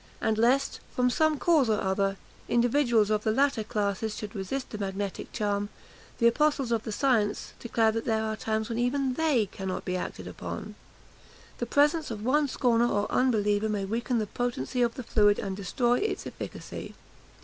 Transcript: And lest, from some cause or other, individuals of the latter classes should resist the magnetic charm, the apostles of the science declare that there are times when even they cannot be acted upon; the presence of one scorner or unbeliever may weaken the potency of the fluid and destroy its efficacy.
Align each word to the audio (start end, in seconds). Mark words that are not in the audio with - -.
And 0.19 0.35
lest, 0.35 0.79
from 0.95 1.11
some 1.11 1.37
cause 1.37 1.69
or 1.69 1.79
other, 1.79 2.17
individuals 2.49 3.11
of 3.11 3.23
the 3.23 3.29
latter 3.29 3.63
classes 3.63 4.17
should 4.17 4.33
resist 4.33 4.71
the 4.71 4.79
magnetic 4.79 5.31
charm, 5.31 5.69
the 6.17 6.25
apostles 6.25 6.71
of 6.71 6.81
the 6.85 6.91
science 6.91 7.53
declare 7.59 7.91
that 7.91 8.05
there 8.05 8.23
are 8.23 8.35
times 8.35 8.67
when 8.67 8.79
even 8.79 9.13
they 9.13 9.45
cannot 9.51 9.85
be 9.85 9.95
acted 9.95 10.27
upon; 10.27 10.73
the 11.59 11.67
presence 11.67 12.09
of 12.09 12.25
one 12.25 12.47
scorner 12.47 12.87
or 12.89 13.11
unbeliever 13.11 13.69
may 13.69 13.85
weaken 13.85 14.17
the 14.17 14.25
potency 14.25 14.81
of 14.81 14.95
the 14.95 15.03
fluid 15.03 15.37
and 15.37 15.55
destroy 15.55 15.99
its 15.99 16.25
efficacy. 16.25 16.95